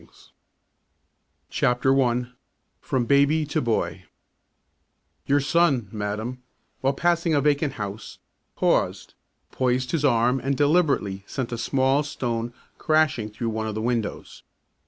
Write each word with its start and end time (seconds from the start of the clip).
Bringing 0.01 0.17
up 1.69 1.83
the 1.83 1.91
Boy 1.93 2.11
I 2.11 2.31
FROM 2.79 3.05
BABY 3.05 3.45
TO 3.45 3.61
BOY 3.61 4.05
Your 5.27 5.39
son, 5.39 5.89
madam, 5.91 6.41
while 6.79 6.93
passing 6.93 7.35
a 7.35 7.41
vacant 7.41 7.73
house, 7.73 8.17
paused, 8.55 9.13
poised 9.51 9.91
his 9.91 10.03
arm 10.03 10.39
and 10.39 10.57
deliberately 10.57 11.23
sent 11.27 11.51
a 11.51 11.57
small 11.59 12.01
stone 12.01 12.51
crashing 12.79 13.29
through 13.29 13.49
one 13.49 13.67
of 13.67 13.75
the 13.75 13.79
windows. 13.83 14.41